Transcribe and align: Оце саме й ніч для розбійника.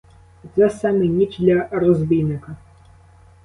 Оце 0.45 0.69
саме 0.69 1.05
й 1.05 1.09
ніч 1.09 1.39
для 1.39 1.67
розбійника. 1.71 2.55